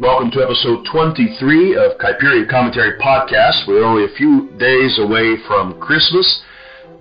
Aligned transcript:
Welcome 0.00 0.32
to 0.32 0.42
episode 0.42 0.86
23 0.90 1.76
of 1.76 1.98
Kuyperian 1.98 2.50
Commentary 2.50 2.98
Podcast. 2.98 3.68
We're 3.68 3.84
only 3.84 4.04
a 4.04 4.16
few 4.16 4.50
days 4.58 4.98
away 4.98 5.36
from 5.46 5.78
Christmas. 5.80 6.42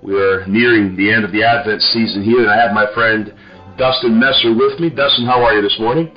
We 0.03 0.13
are 0.13 0.45
nearing 0.45 0.95
the 0.95 1.11
end 1.11 1.25
of 1.25 1.31
the 1.31 1.43
Advent 1.43 1.81
season 1.81 2.23
here, 2.23 2.41
and 2.41 2.51
I 2.51 2.55
have 2.55 2.71
my 2.71 2.85
friend 2.93 3.33
Dustin 3.77 4.19
Messer 4.19 4.53
with 4.53 4.79
me. 4.79 4.91
Dustin, 4.91 5.25
how 5.25 5.43
are 5.43 5.55
you 5.55 5.63
this 5.63 5.75
morning? 5.79 6.15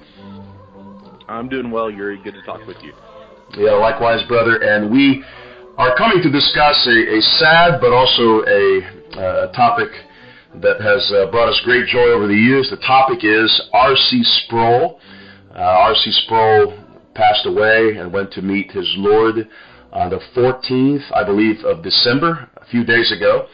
I'm 1.29 1.49
doing 1.49 1.71
well, 1.71 1.91
Uri. 1.91 2.21
Good 2.23 2.35
to 2.35 2.43
talk 2.43 2.67
with 2.67 2.77
you. 2.83 2.93
Yeah, 3.57 3.73
likewise, 3.73 4.23
brother. 4.29 4.59
And 4.63 4.91
we 4.91 5.25
are 5.79 5.97
coming 5.97 6.23
to 6.23 6.31
discuss 6.31 6.87
a, 6.87 7.17
a 7.17 7.21
sad 7.41 7.81
but 7.81 7.93
also 7.93 8.45
a, 8.45 8.97
uh, 9.17 9.53
topic 9.53 9.89
that 10.57 10.81
has 10.83 11.11
uh, 11.13 11.31
brought 11.31 11.49
us 11.49 11.59
great 11.65 11.87
joy 11.89 12.13
over 12.13 12.27
the 12.27 12.35
years. 12.35 12.69
The 12.71 12.77
topic 12.77 13.25
is 13.25 13.49
R.C. 13.73 14.23
Sproul. 14.45 15.01
Uh, 15.57 15.63
R.C. 15.63 16.13
Sproul 16.25 16.75
passed 17.15 17.47
away 17.47 17.97
and 17.97 18.13
went 18.13 18.31
to 18.33 18.43
meet 18.43 18.71
his 18.73 18.93
Lord 18.99 19.49
on 19.91 20.11
the 20.11 20.21
14th, 20.37 21.11
I 21.15 21.25
believe, 21.25 21.65
of 21.65 21.83
December, 21.83 22.51
a 22.59 22.67
few 22.67 22.85
days 22.85 23.11
ago. 23.11 23.47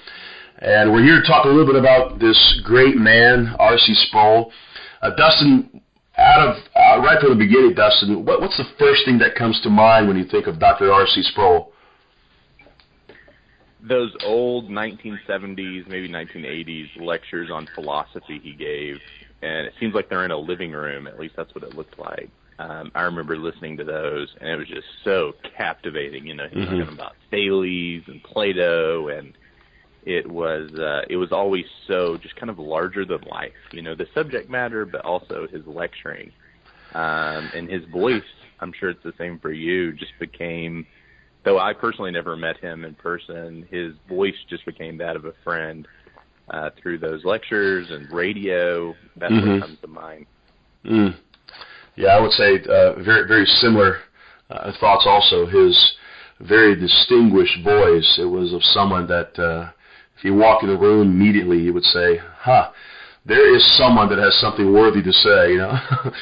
And 0.59 0.93
we're 0.93 1.05
here 1.05 1.21
to 1.21 1.27
talk 1.27 1.45
a 1.45 1.49
little 1.49 1.65
bit 1.65 1.77
about 1.77 2.19
this 2.19 2.61
great 2.65 2.97
man, 2.97 3.55
R.C. 3.57 3.95
Sproul. 4.09 4.51
Uh, 5.01 5.11
Dustin, 5.15 5.81
out 6.19 6.49
of 6.49 6.57
uh, 6.75 7.01
right 7.03 7.21
from 7.21 7.31
the 7.31 7.45
beginning, 7.45 7.75
Dustin, 7.75 8.25
what, 8.25 8.41
what's 8.41 8.57
the 8.57 8.67
first 8.81 9.05
thing 9.05 9.19
that 9.19 9.37
comes 9.37 9.61
to 9.63 9.71
mind 9.71 10.09
when 10.09 10.17
you 10.17 10.25
think 10.25 10.49
of 10.49 10.59
Dr. 10.59 10.93
R.C. 10.93 11.23
Sproul? 11.23 11.73
Those 13.83 14.15
old 14.25 14.71
1970s, 14.71 15.89
maybe 15.89 16.09
1980s 16.09 17.01
lectures 17.01 17.51
on 17.51 17.69
philosophy 17.75 18.41
he 18.43 18.53
gave, 18.53 19.01
and 19.43 19.67
it 19.67 19.75
seems 19.81 19.95
like 19.95 20.09
they're 20.09 20.25
in 20.25 20.31
a 20.31 20.39
living 20.39 20.73
room. 20.73 21.07
At 21.07 21.19
least 21.19 21.35
that's 21.37 21.55
what 21.55 21.65
it 21.65 21.75
looked 21.75 21.99
like. 21.99 22.31
Um, 22.59 22.93
I 22.95 23.03
remember 23.03 23.37
listening 23.37 23.79
to 23.79 23.85
those, 23.85 24.33
and 24.41 24.51
it 24.51 24.57
was 24.57 24.69
just 24.69 24.87
so 25.03 25.33
captivating. 25.57 26.27
You 26.27 26.35
know, 26.35 26.47
he 26.49 26.61
was 26.61 26.69
mm-hmm. 26.69 26.79
talking 26.79 26.95
about 26.95 27.17
Thales 27.31 28.05
and 28.07 28.23
Plato 28.23 29.09
and 29.09 29.35
it 30.05 30.29
was 30.29 30.73
uh, 30.75 31.03
it 31.09 31.17
was 31.17 31.31
always 31.33 31.65
so 31.87 32.17
just 32.17 32.35
kind 32.37 32.51
of 32.51 32.59
larger 32.59 33.05
than 33.05 33.21
life. 33.23 33.53
You 33.73 33.83
know, 33.83 33.95
the 33.95 34.09
subject 34.15 34.51
matter, 34.51 34.85
but 34.85 35.05
also 35.05 35.47
his 35.47 35.67
lecturing 35.67 36.33
um, 36.95 37.51
and 37.55 37.69
his 37.69 37.85
voice. 37.85 38.23
I'm 38.61 38.73
sure 38.73 38.91
it's 38.91 39.03
the 39.03 39.15
same 39.19 39.39
for 39.39 39.53
you. 39.53 39.93
Just 39.93 40.13
became, 40.19 40.87
though 41.45 41.59
I 41.59 41.73
personally 41.73 42.11
never 42.11 42.37
met 42.37 42.59
him 42.59 42.85
in 42.85 42.95
person, 42.95 43.67
his 43.71 43.95
voice 44.09 44.35
just 44.49 44.65
became 44.65 44.99
that 44.99 45.17
of 45.17 45.25
a 45.25 45.33
friend 45.45 45.87
uh, 46.51 46.71
through 46.81 46.99
those 46.99 47.25
lectures 47.25 47.91
and 47.91 48.11
radio. 48.13 48.95
That's 49.17 49.33
mm-hmm. 49.33 49.53
what 49.53 49.63
comes 49.63 49.79
to 49.81 49.89
mind. 49.89 50.27
Mm. 50.85 51.17
Yeah, 51.97 52.09
I 52.09 52.21
would 52.21 52.33
say 52.33 52.61
uh, 52.69 53.03
very 53.03 53.27
very 53.29 53.47
similar 53.61 53.99
uh, 54.51 54.73
thoughts. 54.81 55.05
Also, 55.07 55.47
his 55.47 55.95
very 56.41 56.75
distinguished 56.75 57.63
voice. 57.63 58.19
It 58.19 58.25
was 58.25 58.53
of 58.53 58.63
someone 58.65 59.07
that 59.09 59.39
uh, 59.39 59.71
if 60.17 60.25
you 60.25 60.35
walk 60.35 60.63
in 60.63 60.69
the 60.69 60.77
room 60.77 61.09
immediately, 61.09 61.59
you 61.59 61.73
would 61.73 61.85
say, 61.85 62.19
"Huh, 62.39 62.71
there 63.25 63.55
is 63.55 63.65
someone 63.77 64.09
that 64.09 64.19
has 64.19 64.35
something 64.41 64.73
worthy 64.73 65.03
to 65.03 65.13
say," 65.13 65.53
you 65.53 65.59
know. 65.59 65.79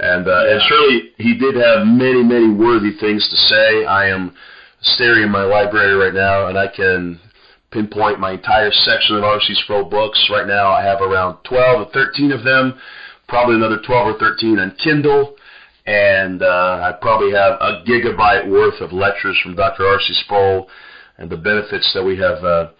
and 0.00 0.26
uh, 0.26 0.44
yeah. 0.44 0.52
and 0.52 0.62
surely 0.68 1.12
he 1.18 1.36
did 1.36 1.54
have 1.56 1.86
many 1.86 2.22
many 2.22 2.52
worthy 2.52 2.96
things 2.98 3.28
to 3.28 3.36
say. 3.36 3.84
I 3.84 4.08
am 4.08 4.34
staring 4.82 5.24
in 5.24 5.30
my 5.30 5.44
library 5.44 5.94
right 5.94 6.14
now, 6.14 6.46
and 6.46 6.58
I 6.58 6.68
can 6.68 7.20
pinpoint 7.70 8.18
my 8.18 8.32
entire 8.32 8.72
section 8.72 9.16
of 9.16 9.24
R.C. 9.24 9.54
Sproul 9.62 9.84
books. 9.84 10.28
Right 10.30 10.46
now, 10.46 10.70
I 10.70 10.82
have 10.82 11.00
around 11.00 11.38
12 11.44 11.88
or 11.88 11.90
13 11.92 12.32
of 12.32 12.44
them, 12.44 12.78
probably 13.28 13.56
another 13.56 13.78
12 13.86 14.16
or 14.16 14.18
13 14.18 14.58
on 14.58 14.74
Kindle, 14.82 15.36
and 15.86 16.42
uh, 16.42 16.80
I 16.82 16.92
probably 17.00 17.32
have 17.32 17.60
a 17.60 17.84
gigabyte 17.86 18.50
worth 18.50 18.80
of 18.80 18.92
lectures 18.92 19.38
from 19.42 19.54
Dr. 19.54 19.86
R.C. 19.86 20.14
Sproul 20.24 20.68
and 21.18 21.30
the 21.30 21.36
benefits 21.36 21.90
that 21.94 22.02
we 22.02 22.16
have 22.16 22.42
uh, 22.42 22.70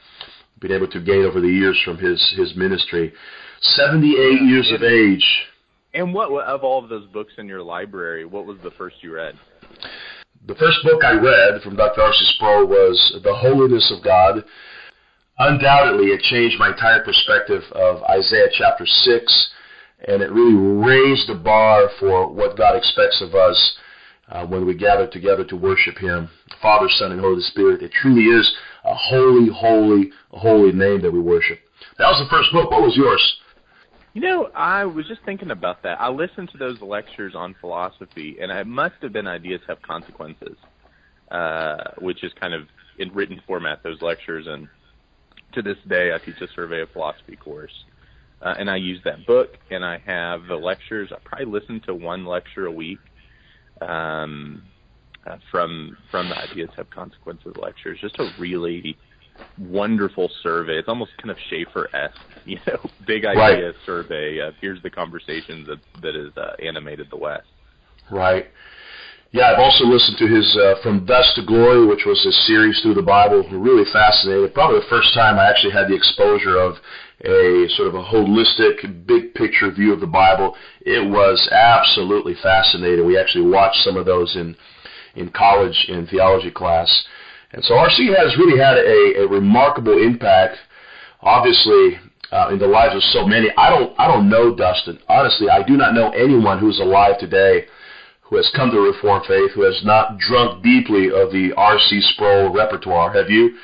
been 0.61 0.73
able 0.73 0.89
to 0.89 1.01
gain 1.01 1.25
over 1.25 1.41
the 1.41 1.49
years 1.49 1.81
from 1.85 1.99
his 1.99 2.35
his 2.37 2.57
ministry. 2.57 3.13
Seventy 3.61 4.13
eight 4.13 4.43
years 4.43 4.73
of 4.75 4.83
age. 4.83 5.50
And 5.93 6.15
what 6.15 6.31
of 6.45 6.63
all 6.63 6.83
of 6.83 6.89
those 6.89 7.07
books 7.07 7.33
in 7.39 7.49
your 7.49 7.63
library? 7.63 8.25
What 8.25 8.47
was 8.47 8.59
the 8.63 8.71
first 8.73 8.97
you 9.03 9.15
read? 9.15 9.35
The 10.47 10.55
first 10.55 10.79
book 10.85 11.05
I 11.05 11.13
read 11.13 11.63
from 11.63 11.77
Dr. 11.77 12.01
R.C. 12.01 12.33
Sproul 12.37 12.67
was 12.67 13.21
The 13.25 13.35
Holiness 13.35 13.93
of 13.95 14.03
God. 14.03 14.45
Undoubtedly, 15.39 16.09
it 16.09 16.23
changed 16.23 16.59
my 16.59 16.71
entire 16.71 17.05
perspective 17.05 17.63
of 17.73 18.03
Isaiah 18.05 18.49
chapter 18.53 18.87
6, 18.87 19.51
and 20.07 20.23
it 20.23 20.31
really 20.31 20.55
raised 20.55 21.29
the 21.29 21.35
bar 21.35 21.89
for 21.99 22.29
what 22.33 22.57
God 22.57 22.77
expects 22.77 23.21
of 23.21 23.35
us 23.35 23.77
uh, 24.29 24.47
when 24.47 24.67
we 24.67 24.75
gather 24.75 25.07
together 25.07 25.45
to 25.45 25.57
worship 25.57 25.99
Him, 25.99 26.31
Father, 26.63 26.89
Son, 26.89 27.13
and 27.13 27.21
Holy 27.21 27.43
Spirit. 27.43 27.83
It 27.83 27.93
truly 27.93 28.25
is 28.25 28.53
a 28.85 28.95
holy, 28.95 29.49
holy, 29.53 30.11
holy 30.31 30.73
name 30.73 31.03
that 31.03 31.13
we 31.13 31.21
worship. 31.21 31.59
That 31.99 32.07
was 32.07 32.23
the 32.23 32.31
first 32.31 32.53
book. 32.53 32.71
What 32.71 32.83
was 32.83 32.97
yours? 32.97 33.40
You 34.13 34.21
know, 34.23 34.51
I 34.55 34.85
was 34.85 35.07
just 35.07 35.23
thinking 35.25 35.51
about 35.51 35.83
that. 35.85 36.01
I 36.01 36.09
listened 36.09 36.51
to 36.51 36.59
those 36.59 36.81
lectures 36.81 37.35
on 37.37 37.55
philosophy, 37.61 38.39
and 38.41 38.51
it 38.51 38.67
must 38.67 38.97
have 39.03 39.13
been 39.13 39.29
Ideas 39.29 39.61
Have 39.69 39.81
Consequences, 39.83 40.57
uh, 41.31 41.93
which 41.99 42.25
is 42.25 42.33
kind 42.41 42.53
of 42.53 42.67
in 42.99 43.13
written 43.15 43.41
format, 43.47 43.83
those 43.85 44.03
lectures. 44.03 44.47
And 44.49 44.69
to 45.53 45.63
this 45.63 45.79
day, 45.89 46.13
I 46.13 46.19
teach 46.19 46.41
a 46.41 46.49
survey 46.55 46.81
of 46.81 46.91
philosophy 46.91 47.37
course. 47.37 47.85
Uh, 48.43 48.55
and 48.59 48.69
I 48.71 48.77
use 48.77 49.01
that 49.05 49.27
book, 49.27 49.59
and 49.71 49.85
I 49.85 49.99
have 49.99 50.47
the 50.47 50.57
lectures. 50.57 51.13
I 51.13 51.19
probably 51.23 51.47
listen 51.47 51.81
to 51.83 51.95
one 51.95 52.25
lecture 52.25 52.67
a 52.67 52.73
week. 52.73 52.99
Um, 53.81 54.63
uh, 55.27 55.37
from 55.51 55.97
from 56.11 56.29
the 56.31 56.39
Ideas 56.39 56.71
Have 56.77 56.91
Consequences 56.91 57.55
lectures. 57.57 57.99
Just 58.01 58.19
a 58.19 58.31
really 58.39 58.97
wonderful 59.59 60.31
survey. 60.43 60.79
It's 60.79 60.89
almost 60.89 61.13
kind 61.19 61.31
of 61.31 61.37
Schaeffer-esque, 61.49 62.21
you 62.45 62.59
know, 62.67 62.79
big 63.07 63.25
idea 63.25 63.67
right. 63.67 63.75
survey. 63.87 64.41
Uh, 64.41 64.53
here's 64.61 64.83
the 64.83 64.91
conversation 64.91 65.65
that 65.69 65.79
that 66.03 66.15
has 66.15 66.37
uh, 66.37 66.57
animated 66.65 67.09
the 67.11 67.17
West. 67.17 67.49
Right. 68.11 68.47
Yeah, 69.33 69.53
I've 69.53 69.61
also 69.61 69.85
listened 69.85 70.19
to 70.19 70.27
his 70.27 70.57
uh, 70.57 70.83
From 70.83 71.07
Dust 71.07 71.37
to 71.37 71.47
Glory, 71.47 71.87
which 71.87 72.03
was 72.05 72.19
a 72.27 72.33
series 72.47 72.81
through 72.83 72.95
the 72.95 73.03
Bible. 73.03 73.47
Really 73.53 73.85
fascinating. 73.93 74.51
Probably 74.53 74.81
the 74.81 74.91
first 74.91 75.15
time 75.15 75.39
I 75.39 75.49
actually 75.49 75.73
had 75.73 75.87
the 75.87 75.95
exposure 75.95 76.59
of 76.59 76.75
a 77.25 77.69
sort 77.77 77.87
of 77.87 77.95
a 77.95 78.03
holistic, 78.03 79.07
big 79.07 79.35
picture 79.35 79.71
view 79.71 79.93
of 79.93 80.01
the 80.01 80.07
Bible. 80.09 80.57
It 80.81 81.09
was 81.09 81.49
absolutely 81.53 82.35
fascinating. 82.43 83.07
We 83.07 83.19
actually 83.19 83.47
watched 83.47 83.85
some 83.85 83.97
of 83.97 84.05
those 84.05 84.35
in 84.35 84.57
in 85.15 85.31
college 85.31 85.87
in 85.89 86.07
theology 86.07 86.51
class. 86.51 87.05
And 87.53 87.65
so 87.65 87.75
RC 87.75 88.15
has 88.17 88.37
really 88.39 88.59
had 88.59 88.79
a, 88.79 89.25
a 89.25 89.29
remarkable 89.29 89.99
impact, 89.99 90.57
obviously, 91.21 91.99
uh, 92.31 92.51
in 92.53 92.59
the 92.59 92.67
lives 92.67 92.95
of 92.95 93.03
so 93.03 93.27
many. 93.27 93.49
I 93.57 93.71
don't, 93.71 93.93
I 93.99 94.07
don't 94.07 94.29
know 94.29 94.55
Dustin. 94.55 94.99
Honestly, 95.09 95.49
I 95.51 95.63
do 95.63 95.77
not 95.77 95.95
know 95.95 96.11
anyone 96.11 96.59
who's 96.59 96.79
alive 96.79 97.19
today 97.19 97.67
who 98.23 98.37
has 98.37 98.49
come 98.55 98.71
to 98.71 98.79
Reformed 98.79 99.27
faith 99.27 99.51
who 99.53 99.63
has 99.63 99.81
not 99.85 100.19
drunk 100.19 100.63
deeply 100.63 101.07
of 101.07 101.33
the 101.33 101.53
R.C. 101.57 102.01
Sproul 102.15 102.55
repertoire. 102.55 103.13
Have 103.13 103.29
you? 103.29 103.59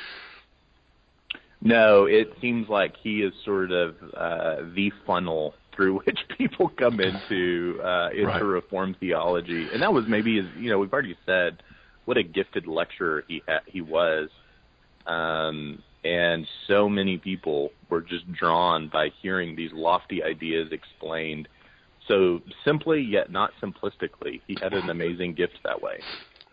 No, 1.61 2.05
it 2.05 2.33
seems 2.41 2.67
like 2.67 2.95
he 3.01 3.21
is 3.21 3.33
sort 3.45 3.71
of 3.71 3.95
uh, 4.15 4.57
the 4.75 4.91
funnel 5.05 5.53
through 5.73 5.99
which 6.05 6.19
people 6.37 6.69
come 6.77 6.99
into 6.99 7.79
uh, 7.81 8.09
into 8.09 8.25
right. 8.25 8.43
reform 8.43 8.95
theology, 8.99 9.67
and 9.71 9.81
that 9.81 9.93
was 9.93 10.03
maybe 10.07 10.37
his. 10.37 10.45
You 10.57 10.69
know, 10.69 10.79
we've 10.79 10.91
already 10.91 11.17
said 11.25 11.63
what 12.07 12.17
a 12.17 12.23
gifted 12.23 12.67
lecturer 12.67 13.23
he 13.27 13.43
ha- 13.47 13.61
he 13.65 13.81
was, 13.81 14.29
um, 15.05 15.81
and 16.03 16.47
so 16.67 16.87
many 16.89 17.17
people 17.17 17.71
were 17.89 18.01
just 18.01 18.31
drawn 18.31 18.89
by 18.89 19.09
hearing 19.21 19.55
these 19.55 19.71
lofty 19.73 20.23
ideas 20.23 20.71
explained 20.71 21.47
so 22.07 22.41
simply 22.63 23.01
yet 23.01 23.31
not 23.31 23.51
simplistically. 23.61 24.41
He 24.47 24.57
had 24.61 24.73
an 24.73 24.89
amazing 24.89 25.33
gift 25.33 25.59
that 25.63 25.81
way. 25.81 25.99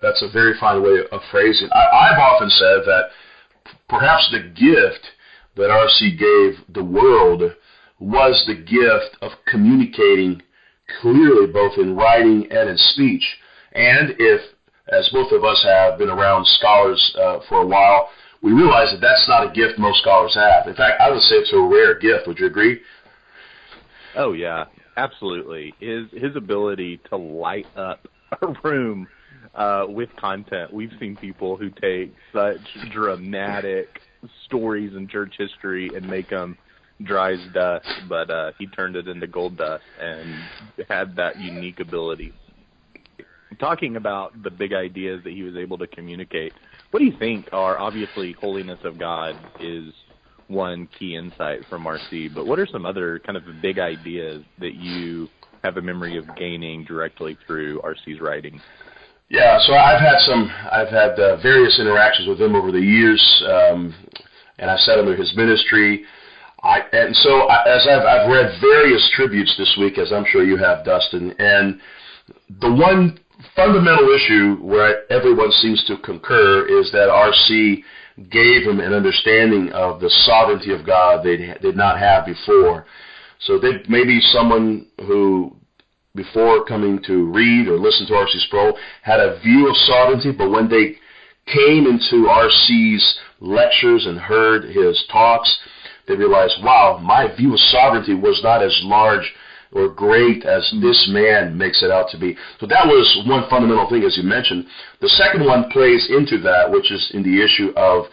That's 0.02 0.22
a 0.22 0.30
very 0.32 0.54
fine 0.58 0.82
way 0.82 0.98
of 1.10 1.20
phrasing. 1.30 1.68
I, 1.72 2.10
I've 2.10 2.18
often 2.18 2.50
said 2.50 2.80
that 2.86 3.04
perhaps 3.88 4.28
the 4.32 4.48
gift 4.48 5.06
that 5.56 5.70
R.C. 5.70 6.10
gave 6.16 6.74
the 6.74 6.84
world 6.84 7.42
was 8.00 8.44
the 8.46 8.54
gift 8.54 9.16
of 9.22 9.32
communicating 9.46 10.42
clearly 11.00 11.46
both 11.46 11.78
in 11.78 11.96
writing 11.96 12.48
and 12.50 12.68
in 12.68 12.76
speech. 12.76 13.24
And 13.72 14.14
if, 14.18 14.40
as 14.88 15.08
both 15.12 15.32
of 15.32 15.44
us 15.44 15.62
have 15.64 15.98
been 15.98 16.10
around 16.10 16.46
scholars 16.58 17.16
uh, 17.18 17.38
for 17.48 17.62
a 17.62 17.66
while, 17.66 18.10
we 18.42 18.52
realize 18.52 18.90
that 18.92 19.00
that's 19.00 19.26
not 19.28 19.50
a 19.50 19.52
gift 19.52 19.78
most 19.78 20.02
scholars 20.02 20.34
have. 20.34 20.66
In 20.66 20.74
fact, 20.74 21.00
I 21.00 21.10
would 21.10 21.22
say 21.22 21.36
it's 21.36 21.52
a 21.52 21.60
rare 21.60 21.98
gift. 21.98 22.26
Would 22.26 22.38
you 22.38 22.46
agree? 22.46 22.80
Oh 24.16 24.32
yeah, 24.32 24.66
absolutely. 24.96 25.74
His 25.80 26.06
his 26.12 26.36
ability 26.36 27.00
to 27.08 27.16
light 27.16 27.66
up 27.76 28.06
a 28.42 28.54
room 28.62 29.08
uh, 29.54 29.86
with 29.88 30.10
content. 30.16 30.72
We've 30.72 30.92
seen 31.00 31.16
people 31.16 31.56
who 31.56 31.70
take 31.70 32.14
such 32.32 32.60
dramatic 32.92 33.88
stories 34.44 34.94
in 34.94 35.08
church 35.08 35.34
history 35.38 35.90
and 35.94 36.08
make 36.08 36.30
them 36.30 36.58
dry 37.02 37.32
as 37.32 37.40
dust, 37.52 37.86
but 38.08 38.30
uh, 38.30 38.52
he 38.58 38.66
turned 38.66 38.96
it 38.96 39.08
into 39.08 39.26
gold 39.26 39.56
dust 39.56 39.84
and 40.00 40.34
had 40.88 41.16
that 41.16 41.40
unique 41.40 41.80
ability. 41.80 42.32
Talking 43.54 43.96
about 43.96 44.42
the 44.42 44.50
big 44.50 44.72
ideas 44.72 45.22
that 45.24 45.32
he 45.32 45.42
was 45.42 45.56
able 45.56 45.78
to 45.78 45.86
communicate, 45.86 46.52
what 46.90 47.00
do 47.00 47.06
you 47.06 47.16
think 47.18 47.48
are 47.52 47.78
obviously 47.78 48.32
holiness 48.32 48.78
of 48.84 48.98
God 48.98 49.36
is 49.60 49.92
one 50.48 50.88
key 50.98 51.16
insight 51.16 51.60
from 51.68 51.84
RC, 51.84 52.34
but 52.34 52.46
what 52.46 52.58
are 52.58 52.66
some 52.66 52.84
other 52.86 53.18
kind 53.20 53.36
of 53.36 53.44
big 53.62 53.78
ideas 53.78 54.44
that 54.58 54.74
you 54.74 55.28
have 55.62 55.76
a 55.76 55.82
memory 55.82 56.18
of 56.18 56.24
gaining 56.36 56.84
directly 56.84 57.36
through 57.46 57.80
RC's 57.80 58.20
writing? 58.20 58.60
Yeah, 59.30 59.58
so 59.66 59.72
I've 59.74 60.00
had 60.00 60.18
some, 60.20 60.50
I've 60.70 60.88
had 60.88 61.18
uh, 61.18 61.40
various 61.42 61.78
interactions 61.80 62.28
with 62.28 62.40
him 62.40 62.54
over 62.54 62.70
the 62.70 62.80
years, 62.80 63.44
um, 63.48 63.94
and 64.58 64.70
I've 64.70 64.80
sat 64.80 64.98
under 64.98 65.16
his 65.16 65.34
ministry. 65.34 66.04
I, 66.62 66.80
and 66.92 67.16
so 67.16 67.48
I, 67.48 67.74
as 67.74 67.86
I've, 67.90 68.04
I've 68.04 68.30
read 68.30 68.60
various 68.60 69.10
tributes 69.16 69.54
this 69.56 69.76
week, 69.80 69.98
as 69.98 70.12
I'm 70.12 70.24
sure 70.30 70.44
you 70.44 70.56
have, 70.58 70.84
Dustin, 70.84 71.34
and 71.38 71.80
the 72.60 72.72
one 72.72 73.18
fundamental 73.56 74.08
issue 74.10 74.56
where 74.60 75.10
everyone 75.10 75.50
seems 75.50 75.84
to 75.84 75.96
concur 75.98 76.66
is 76.66 76.90
that 76.92 77.08
RC 77.08 77.82
gave 78.30 78.62
him 78.62 78.80
an 78.80 78.92
understanding 78.92 79.72
of 79.72 80.00
the 80.00 80.10
sovereignty 80.10 80.72
of 80.72 80.86
God 80.86 81.24
they 81.24 81.36
did 81.36 81.76
not 81.76 81.98
have 81.98 82.26
before. 82.26 82.86
So 83.40 83.58
they, 83.58 83.82
maybe 83.88 84.20
someone 84.20 84.86
who 84.98 85.56
before 86.14 86.64
coming 86.64 87.02
to 87.06 87.30
read 87.32 87.66
or 87.66 87.76
listen 87.76 88.06
to 88.06 88.14
R.C. 88.14 88.38
Sproul 88.46 88.78
had 89.02 89.18
a 89.18 89.40
view 89.40 89.68
of 89.68 89.76
sovereignty, 89.76 90.30
but 90.30 90.50
when 90.50 90.68
they 90.68 90.96
came 91.46 91.86
into 91.86 92.28
R.C.'s 92.28 93.18
lectures 93.40 94.06
and 94.06 94.18
heard 94.18 94.64
his 94.64 95.04
talks, 95.10 95.58
they 96.06 96.14
realized, 96.14 96.62
wow, 96.62 97.00
my 97.02 97.34
view 97.36 97.52
of 97.54 97.60
sovereignty 97.60 98.14
was 98.14 98.40
not 98.44 98.62
as 98.62 98.78
large 98.84 99.34
or 99.74 99.88
great 99.88 100.44
as 100.44 100.72
this 100.80 101.08
man 101.10 101.58
makes 101.58 101.82
it 101.82 101.90
out 101.90 102.08
to 102.10 102.18
be. 102.18 102.36
So 102.60 102.66
that 102.66 102.86
was 102.86 103.24
one 103.26 103.48
fundamental 103.50 103.88
thing, 103.90 104.04
as 104.04 104.16
you 104.16 104.22
mentioned. 104.22 104.66
The 105.00 105.08
second 105.08 105.44
one 105.44 105.68
plays 105.70 106.08
into 106.10 106.38
that, 106.42 106.70
which 106.70 106.92
is 106.92 107.10
in 107.12 107.22
the 107.22 107.42
issue 107.42 107.72
of 107.76 108.06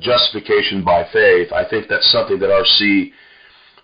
justification 0.00 0.84
by 0.84 1.04
faith. 1.12 1.52
I 1.52 1.68
think 1.68 1.88
that's 1.88 2.10
something 2.12 2.38
that 2.38 2.52
R.C. 2.52 3.12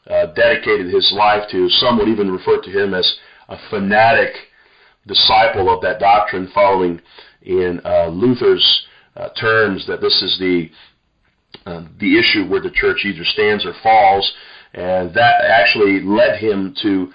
Uh, 0.06 0.26
dedicated 0.34 0.86
his 0.86 1.12
life 1.16 1.42
to. 1.50 1.68
Some 1.68 1.98
would 1.98 2.08
even 2.08 2.30
refer 2.30 2.62
to 2.62 2.70
him 2.70 2.94
as 2.94 3.16
a 3.48 3.56
fanatic 3.70 4.32
disciple 5.06 5.68
of 5.72 5.82
that 5.82 5.98
doctrine, 5.98 6.48
following 6.54 7.00
in 7.42 7.80
uh, 7.84 8.06
Luther's 8.08 8.86
uh, 9.16 9.30
terms 9.30 9.84
that 9.86 10.00
this 10.00 10.22
is 10.22 10.38
the 10.38 10.70
uh, 11.64 11.84
the 11.98 12.18
issue 12.18 12.46
where 12.46 12.60
the 12.60 12.70
church 12.70 13.04
either 13.04 13.24
stands 13.24 13.64
or 13.64 13.72
falls, 13.82 14.32
and 14.74 15.14
that 15.14 15.42
actually 15.44 16.00
led 16.00 16.38
him 16.38 16.74
to 16.82 17.12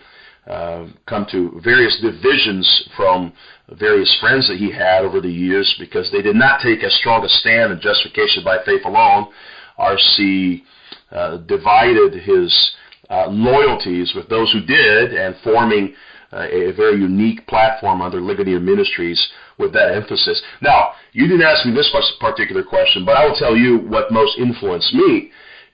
uh, 0.47 0.87
come 1.05 1.25
to 1.31 1.61
various 1.63 1.99
divisions 2.01 2.89
from 2.95 3.31
various 3.77 4.15
friends 4.19 4.47
that 4.47 4.57
he 4.57 4.71
had 4.71 5.03
over 5.05 5.21
the 5.21 5.29
years 5.29 5.73
because 5.79 6.11
they 6.11 6.21
did 6.21 6.35
not 6.35 6.61
take 6.61 6.83
as 6.83 6.93
strong 6.95 7.23
a 7.23 7.29
stand 7.29 7.71
in 7.71 7.79
justification 7.79 8.43
by 8.43 8.57
faith 8.65 8.83
alone. 8.85 9.31
R.C. 9.77 10.63
Uh, 11.11 11.37
divided 11.37 12.13
his 12.13 12.71
uh, 13.09 13.27
loyalties 13.27 14.13
with 14.15 14.29
those 14.29 14.51
who 14.51 14.61
did, 14.61 15.13
and 15.13 15.35
forming 15.43 15.93
uh, 16.33 16.47
a 16.49 16.71
very 16.71 16.99
unique 16.99 17.45
platform 17.47 18.01
under 18.01 18.21
Ligonier 18.21 18.59
Ministries 18.59 19.29
with 19.57 19.73
that 19.73 19.93
emphasis. 19.93 20.41
Now, 20.61 20.93
you 21.11 21.27
didn't 21.27 21.43
ask 21.43 21.65
me 21.65 21.73
this 21.73 21.93
particular 22.19 22.63
question, 22.63 23.05
but 23.05 23.17
I 23.17 23.25
will 23.25 23.35
tell 23.35 23.55
you 23.55 23.79
what 23.79 24.11
most 24.11 24.39
influenced 24.39 24.93
me 24.93 25.31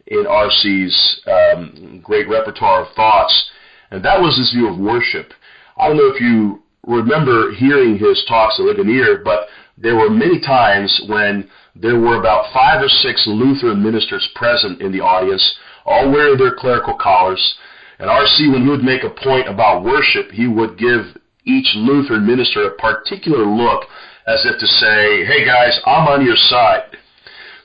in 0.07 0.25
R.C.'s 0.27 1.21
um, 1.27 2.01
great 2.03 2.27
repertoire 2.29 2.85
of 2.85 2.93
thoughts, 2.95 3.49
and 3.91 4.03
that 4.03 4.19
was 4.19 4.37
his 4.37 4.51
view 4.51 4.69
of 4.69 4.77
worship. 4.77 5.33
I 5.77 5.87
don't 5.87 5.97
know 5.97 6.11
if 6.13 6.21
you 6.21 6.63
remember 6.85 7.51
hearing 7.53 7.97
his 7.97 8.23
talks 8.27 8.59
at 8.59 8.65
Ligonier, 8.65 9.21
but 9.23 9.47
there 9.77 9.95
were 9.95 10.09
many 10.09 10.39
times 10.39 11.01
when 11.07 11.49
there 11.75 11.99
were 11.99 12.19
about 12.19 12.51
five 12.53 12.81
or 12.81 12.89
six 12.89 13.23
Lutheran 13.27 13.83
ministers 13.83 14.27
present 14.35 14.81
in 14.81 14.91
the 14.91 15.01
audience, 15.01 15.55
all 15.85 16.11
wearing 16.11 16.37
their 16.37 16.55
clerical 16.55 16.95
collars. 16.95 17.55
And 17.99 18.09
R.C., 18.09 18.49
when 18.49 18.63
he 18.63 18.69
would 18.69 18.83
make 18.83 19.03
a 19.03 19.09
point 19.09 19.47
about 19.47 19.83
worship, 19.83 20.31
he 20.31 20.47
would 20.47 20.77
give 20.77 21.17
each 21.45 21.73
Lutheran 21.75 22.25
minister 22.25 22.67
a 22.67 22.75
particular 22.75 23.45
look 23.45 23.83
as 24.27 24.45
if 24.45 24.59
to 24.59 24.67
say, 24.67 25.25
hey 25.25 25.45
guys, 25.45 25.79
I'm 25.85 26.07
on 26.07 26.25
your 26.25 26.35
side. 26.35 26.97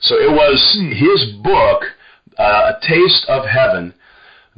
So 0.01 0.15
it 0.15 0.31
was 0.31 0.59
his 0.95 1.35
book, 1.43 1.83
uh, 2.37 2.73
A 2.73 2.87
Taste 2.87 3.25
of 3.29 3.45
Heaven, 3.45 3.93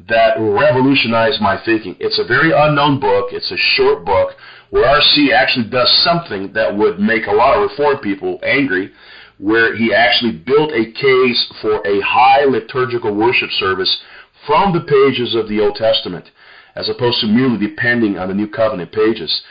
that 0.09 0.35
revolutionized 0.37 1.41
my 1.41 1.57
thinking. 1.63 1.95
It's 1.99 2.19
a 2.19 2.27
very 2.27 2.51
unknown 2.51 2.99
book. 2.99 3.29
It's 3.31 3.51
a 3.51 3.57
short 3.57 4.05
book 4.05 4.31
where 4.69 4.85
R.C. 4.85 5.31
actually 5.31 5.69
does 5.69 5.89
something 6.03 6.51
that 6.53 6.75
would 6.75 6.99
make 6.99 7.27
a 7.27 7.31
lot 7.31 7.55
of 7.55 7.69
Reformed 7.69 8.01
people 8.01 8.39
angry, 8.43 8.91
where 9.37 9.75
he 9.75 9.93
actually 9.93 10.31
built 10.31 10.71
a 10.71 10.91
case 10.91 11.53
for 11.61 11.85
a 11.85 12.01
high 12.01 12.45
liturgical 12.45 13.15
worship 13.15 13.49
service 13.51 14.01
from 14.45 14.73
the 14.73 14.81
pages 14.81 15.35
of 15.35 15.47
the 15.47 15.59
Old 15.61 15.75
Testament, 15.75 16.29
as 16.75 16.89
opposed 16.89 17.21
to 17.21 17.27
merely 17.27 17.57
depending 17.57 18.17
on 18.17 18.27
the 18.27 18.33
New 18.33 18.47
Covenant 18.47 18.91
pages. 18.91 19.43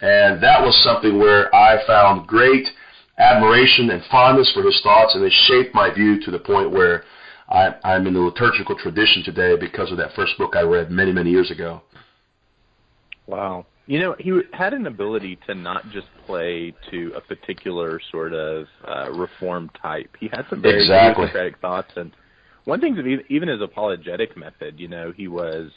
And 0.00 0.42
that 0.42 0.62
was 0.62 0.74
something 0.82 1.18
where 1.18 1.54
I 1.54 1.84
found 1.86 2.26
great 2.26 2.66
admiration 3.18 3.90
and 3.90 4.02
fondness 4.10 4.50
for 4.52 4.62
his 4.62 4.80
thoughts, 4.82 5.14
and 5.14 5.24
it 5.24 5.32
shaped 5.46 5.74
my 5.74 5.92
view 5.92 6.22
to 6.24 6.30
the 6.30 6.38
point 6.38 6.70
where 6.70 7.04
I, 7.50 7.74
I'm 7.84 8.06
in 8.06 8.14
the 8.14 8.20
liturgical 8.20 8.76
tradition 8.76 9.22
today 9.24 9.56
because 9.58 9.90
of 9.90 9.98
that 9.98 10.12
first 10.14 10.38
book 10.38 10.54
I 10.56 10.62
read 10.62 10.90
many, 10.90 11.12
many 11.12 11.30
years 11.30 11.50
ago. 11.50 11.82
Wow. 13.26 13.66
You 13.86 13.98
know, 13.98 14.14
he 14.18 14.40
had 14.52 14.72
an 14.72 14.86
ability 14.86 15.38
to 15.48 15.54
not 15.54 15.90
just 15.90 16.06
play 16.26 16.72
to 16.90 17.12
a 17.16 17.20
particular 17.20 18.00
sort 18.12 18.32
of 18.32 18.66
uh, 18.86 19.10
reform 19.10 19.68
type. 19.82 20.16
He 20.20 20.28
had 20.28 20.42
some 20.48 20.62
very 20.62 20.82
exactly. 20.82 21.24
idiosyncratic 21.24 21.60
thoughts, 21.60 21.90
and 21.96 22.12
one 22.64 22.80
thing, 22.80 22.94
that 22.94 23.22
even 23.28 23.48
his 23.48 23.60
apologetic 23.60 24.36
method, 24.36 24.78
you 24.78 24.86
know, 24.86 25.12
he 25.16 25.28
was 25.28 25.70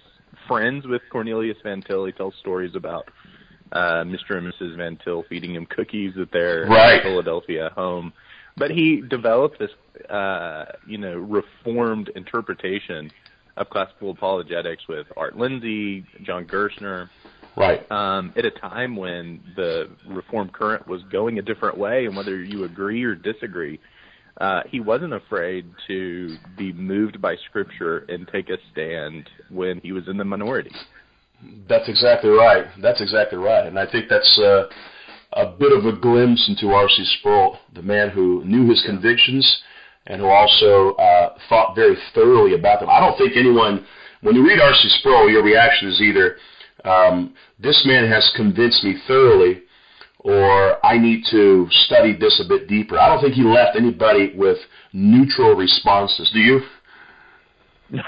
friends 0.47 0.85
with 0.85 1.01
Cornelius 1.11 1.57
Van 1.63 1.81
Til. 1.81 2.05
He 2.05 2.11
tells 2.11 2.35
stories 2.39 2.75
about 2.75 3.09
uh, 3.71 4.03
Mr. 4.03 4.37
and 4.37 4.53
Mrs. 4.53 4.77
Van 4.77 4.99
Til 5.03 5.23
feeding 5.29 5.55
him 5.55 5.65
cookies 5.65 6.13
at 6.21 6.31
their 6.31 6.65
right. 6.67 7.01
Philadelphia 7.01 7.71
home. 7.75 8.13
But 8.55 8.71
he 8.71 9.01
developed 9.01 9.59
this, 9.59 9.71
uh, 10.09 10.65
you 10.87 10.97
know, 10.97 11.17
reformed 11.17 12.09
interpretation 12.15 13.11
of 13.57 13.69
classical 13.69 14.11
apologetics 14.11 14.87
with 14.87 15.07
Art 15.17 15.37
Lindsley, 15.37 16.05
John 16.23 16.45
Gerstner, 16.45 17.09
right? 17.55 17.89
Um, 17.91 18.33
at 18.35 18.45
a 18.45 18.51
time 18.51 18.95
when 18.95 19.41
the 19.55 19.89
reform 20.07 20.49
current 20.49 20.87
was 20.87 21.01
going 21.11 21.39
a 21.39 21.41
different 21.41 21.77
way, 21.77 22.05
and 22.05 22.15
whether 22.15 22.41
you 22.43 22.63
agree 22.63 23.03
or 23.03 23.15
disagree, 23.15 23.79
uh, 24.41 24.61
he 24.67 24.79
wasn't 24.79 25.13
afraid 25.13 25.65
to 25.87 26.35
be 26.57 26.73
moved 26.73 27.21
by 27.21 27.35
Scripture 27.49 28.05
and 28.09 28.27
take 28.27 28.49
a 28.49 28.57
stand 28.71 29.29
when 29.49 29.79
he 29.81 29.91
was 29.91 30.07
in 30.07 30.17
the 30.17 30.25
minority. 30.25 30.71
That's 31.67 31.87
exactly 31.89 32.29
right. 32.29 32.65
That's 32.81 33.01
exactly 33.01 33.37
right, 33.37 33.67
and 33.67 33.77
I 33.77 33.89
think 33.89 34.09
that's 34.09 34.39
uh, 34.39 34.65
a 35.35 35.47
bit 35.47 35.71
of 35.71 35.85
a 35.85 35.97
glimpse 35.97 36.47
into 36.47 36.73
R.C. 36.73 37.05
Sproul, 37.19 37.57
the 37.73 37.81
man 37.81 38.09
who 38.09 38.43
knew 38.45 38.69
his 38.69 38.83
convictions 38.85 39.61
and 40.07 40.21
who 40.21 40.27
also 40.27 40.95
uh, 40.95 41.37
thought 41.49 41.75
very 41.75 41.95
thoroughly 42.13 42.55
about 42.55 42.79
them. 42.79 42.89
I 42.89 42.99
don't 42.99 43.17
think 43.17 43.35
anyone, 43.35 43.85
when 44.21 44.35
you 44.35 44.45
read 44.45 44.59
R.C. 44.59 44.89
Sproul, 44.99 45.29
your 45.29 45.43
reaction 45.43 45.89
is 45.89 46.01
either 46.01 46.37
um, 46.83 47.33
this 47.59 47.83
man 47.85 48.09
has 48.09 48.31
convinced 48.35 48.83
me 48.83 48.95
thoroughly, 49.07 49.63
or 50.19 50.85
I 50.85 50.97
need 50.97 51.23
to 51.31 51.67
study 51.85 52.15
this 52.17 52.41
a 52.43 52.47
bit 52.47 52.67
deeper. 52.67 52.99
I 52.99 53.07
don't 53.07 53.21
think 53.21 53.35
he 53.35 53.43
left 53.43 53.77
anybody 53.77 54.33
with 54.35 54.57
neutral 54.91 55.55
responses. 55.55 56.29
Do 56.33 56.39
you? 56.39 56.61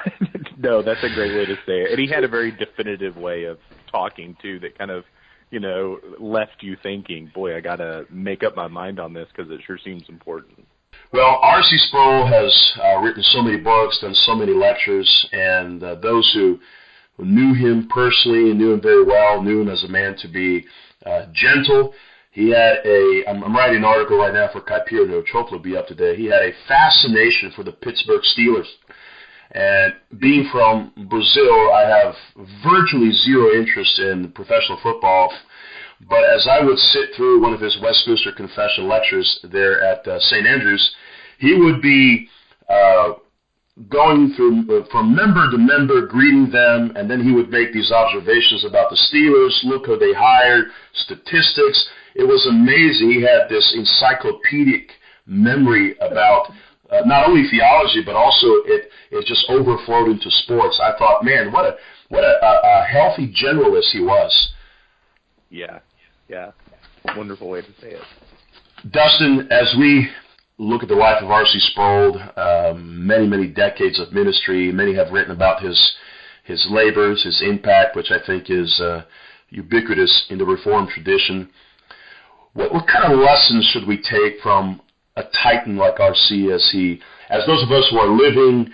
no, 0.58 0.82
that's 0.82 1.04
a 1.04 1.14
great 1.14 1.36
way 1.36 1.46
to 1.46 1.56
say 1.66 1.84
it. 1.84 1.92
And 1.92 2.00
he 2.00 2.08
had 2.08 2.24
a 2.24 2.28
very 2.28 2.52
definitive 2.52 3.18
way 3.18 3.44
of 3.44 3.60
talking 3.92 4.36
too, 4.42 4.60
that 4.60 4.78
kind 4.78 4.92
of, 4.92 5.06
you 5.52 5.60
know, 5.60 6.00
left 6.20 6.62
you 6.62 6.78
thinking, 6.82 7.32
"Boy, 7.34 7.56
I 7.56 7.62
got 7.62 7.78
to 7.78 8.06
make 8.10 8.44
up 8.44 8.56
my 8.56 8.68
mind 8.68 9.00
on 9.00 9.14
this 9.14 9.28
because 9.36 9.52
it 9.52 9.62
sure 9.66 9.80
seems 9.84 10.04
important." 10.10 10.66
Well, 11.12 11.40
R.C. 11.42 11.78
Sproul 11.88 12.26
has 12.26 12.74
uh, 12.84 13.00
written 13.00 13.24
so 13.24 13.42
many 13.42 13.58
books, 13.58 14.00
done 14.02 14.14
so 14.14 14.36
many 14.36 14.54
lectures, 14.54 15.28
and 15.32 15.84
uh, 15.84 15.96
those 15.96 16.30
who, 16.34 16.60
knew 17.18 17.54
him 17.54 17.88
personally 17.90 18.54
knew 18.54 18.74
him 18.74 18.82
very 18.82 19.04
well 19.04 19.42
knew 19.42 19.62
him 19.62 19.70
as 19.70 19.84
a 19.84 19.88
man 19.88 20.16
to 20.18 20.28
be 20.28 20.66
uh, 21.06 21.26
gentle. 21.34 21.94
He 22.32 22.50
had 22.50 22.80
a, 22.84 23.24
I'm, 23.30 23.42
I'm 23.44 23.56
writing 23.56 23.78
an 23.78 23.86
article 23.86 24.18
right 24.18 24.34
now 24.34 24.50
for 24.52 24.60
which 24.60 25.30
hopefully 25.32 25.60
will 25.60 25.64
be 25.64 25.78
up 25.78 25.88
today. 25.88 26.18
He 26.18 26.26
had 26.26 26.42
a 26.42 26.52
fascination 26.68 27.54
for 27.56 27.64
the 27.64 27.72
Pittsburgh 27.72 28.22
Steelers. 28.38 28.68
And 29.56 29.94
being 30.20 30.50
from 30.52 30.92
Brazil, 31.10 31.72
I 31.72 31.88
have 31.88 32.14
virtually 32.62 33.12
zero 33.12 33.54
interest 33.54 33.98
in 34.00 34.30
professional 34.34 34.78
football. 34.84 35.32
But 36.10 36.26
as 36.26 36.46
I 36.46 36.62
would 36.62 36.78
sit 36.78 37.16
through 37.16 37.42
one 37.42 37.54
of 37.54 37.62
his 37.62 37.78
Westminster 37.82 38.34
Confession 38.34 38.90
lectures 38.90 39.40
there 39.50 39.82
at 39.82 40.06
uh, 40.06 40.20
St. 40.20 40.46
Andrews, 40.46 40.94
he 41.40 41.54
would 41.54 41.82
be 41.82 42.28
uh, 42.70 43.14
going 43.88 44.34
through 44.36 44.82
uh, 44.82 44.86
from 44.92 45.16
member 45.16 45.50
to 45.50 45.58
member, 45.58 46.06
greeting 46.06 46.52
them, 46.52 46.92
and 46.98 47.10
then 47.10 47.24
he 47.24 47.32
would 47.32 47.50
make 47.50 47.72
these 47.72 47.94
observations 47.94 48.66
about 48.66 48.90
the 48.90 49.00
Steelers. 49.08 49.64
Look 49.64 49.86
who 49.86 49.98
they 49.98 50.14
hired, 50.14 50.66
statistics. 50.94 51.88
it 52.14 52.28
was 52.28 52.46
amazing. 52.50 53.10
He 53.10 53.22
had 53.22 53.48
this 53.48 53.74
encyclopedic 53.74 54.92
memory 55.26 55.96
about 56.00 56.52
uh, 56.92 57.02
not 57.06 57.28
only 57.28 57.48
theology, 57.50 58.02
but 58.06 58.16
also 58.16 58.48
it 58.66 58.90
it 59.12 59.26
just 59.26 59.46
overflowed 59.50 60.10
into 60.10 60.30
sports. 60.30 60.80
I 60.82 60.98
thought, 60.98 61.24
man, 61.24 61.52
what 61.52 61.66
a 61.66 61.76
what 62.10 62.24
a, 62.24 62.38
a, 62.44 62.86
healthy 62.86 63.34
generalist 63.34 63.92
he 63.92 64.02
was. 64.02 64.54
Yeah, 65.50 65.80
yeah, 66.30 66.52
wonderful 67.16 67.50
way 67.50 67.62
to 67.62 67.72
say 67.82 67.92
it. 67.92 68.02
Dustin, 68.92 69.48
as 69.52 69.74
we 69.80 70.10
look 70.58 70.84
at 70.84 70.90
the 70.90 70.96
life 70.96 71.22
of 71.24 71.32
R.C. 71.32 71.60
Sproul, 71.72 72.22
um, 72.38 73.06
many 73.06 73.28
many 73.28 73.48
decades 73.48 74.00
of 74.00 74.14
ministry, 74.14 74.72
many 74.72 74.94
have 74.96 75.12
written 75.12 75.32
about 75.32 75.64
his 75.64 75.96
his 76.44 76.68
labors, 76.70 77.24
his 77.24 77.42
impact, 77.42 77.96
which 77.96 78.12
I 78.12 78.24
think 78.24 78.50
is 78.50 78.80
uh, 78.80 79.04
ubiquitous 79.50 80.28
in 80.30 80.38
the 80.38 80.46
Reformed 80.46 80.90
tradition. 80.90 81.50
What, 82.54 82.74
what 82.74 82.88
kind 82.88 83.12
of 83.12 83.20
lessons 83.20 83.66
should 83.66 83.88
we 83.88 83.98
take 83.98 84.40
from 84.42 84.82
a 85.18 85.24
titan 85.44 85.78
like 85.78 86.00
R.C. 86.00 86.52
as 86.52 86.68
he, 86.72 87.00
as 87.30 87.46
those 87.46 87.64
of 87.64 87.72
us 87.72 87.88
who 87.90 87.98
are 87.98 88.10
living, 88.10 88.72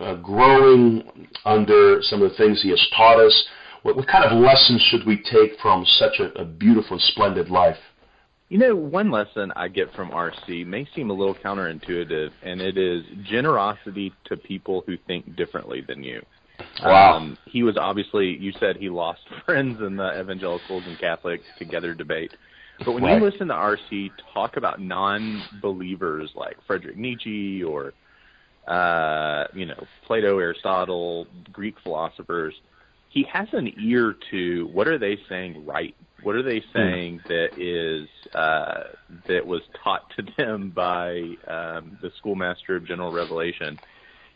uh, 0.00 0.16
growing 0.16 1.28
under 1.44 2.02
some 2.02 2.22
of 2.22 2.30
the 2.30 2.36
things 2.36 2.62
he 2.62 2.70
has 2.70 2.86
taught 2.96 3.20
us? 3.20 3.46
What, 3.82 3.96
what 3.96 4.08
kind 4.08 4.24
of 4.24 4.38
lessons 4.38 4.80
should 4.90 5.06
we 5.06 5.22
take 5.22 5.58
from 5.60 5.84
such 5.84 6.18
a, 6.18 6.40
a 6.40 6.44
beautiful 6.44 6.94
and 6.94 7.02
splendid 7.02 7.50
life? 7.50 7.76
You 8.48 8.58
know, 8.58 8.76
one 8.76 9.10
lesson 9.10 9.52
I 9.56 9.68
get 9.68 9.92
from 9.94 10.10
RC 10.10 10.66
may 10.66 10.86
seem 10.94 11.10
a 11.10 11.12
little 11.12 11.34
counterintuitive, 11.34 12.30
and 12.42 12.60
it 12.60 12.76
is 12.76 13.04
generosity 13.24 14.12
to 14.26 14.36
people 14.36 14.84
who 14.86 14.96
think 15.06 15.34
differently 15.36 15.82
than 15.86 16.02
you. 16.02 16.22
Wow. 16.82 17.16
Um, 17.16 17.38
he 17.46 17.62
was 17.62 17.76
obviously, 17.76 18.36
you 18.38 18.52
said 18.60 18.76
he 18.76 18.90
lost 18.90 19.20
friends 19.44 19.80
in 19.80 19.96
the 19.96 20.20
evangelicals 20.20 20.84
and 20.86 20.98
Catholics 20.98 21.44
together 21.58 21.94
debate. 21.94 22.32
But 22.80 22.92
when 22.92 23.04
Right. 23.04 23.18
you 23.18 23.24
listen 23.24 23.48
to 23.48 23.54
RC 23.54 24.12
talk 24.32 24.56
about 24.56 24.80
non-believers 24.80 26.34
like 26.34 26.60
Frederick 26.66 26.96
Nietzsche 26.96 27.62
or, 27.62 27.94
uh, 28.66 29.46
you 29.52 29.66
know, 29.66 29.88
Plato, 30.02 30.38
Aristotle, 30.38 31.28
Greek 31.52 31.78
philosophers, 31.80 32.54
he 33.08 33.22
has 33.24 33.46
an 33.52 33.72
ear 33.78 34.16
to 34.30 34.66
what 34.68 34.88
are 34.88 34.98
they 34.98 35.16
saying 35.28 35.64
right? 35.64 35.94
What 36.20 36.34
are 36.34 36.42
they 36.42 36.62
saying 36.72 37.20
that 37.28 37.50
is 37.56 38.08
uh, 38.34 38.84
that 39.28 39.46
was 39.46 39.62
taught 39.82 40.10
to 40.16 40.22
them 40.36 40.70
by 40.70 41.36
um, 41.46 41.96
the 42.02 42.10
schoolmaster 42.18 42.76
of 42.76 42.86
general 42.86 43.12
revelation? 43.12 43.78